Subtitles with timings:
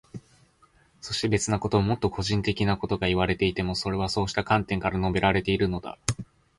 [0.99, 5.99] そして、別なこと、もっと個人的なことがいわれていても、それはそうした観点から述べられているのだ。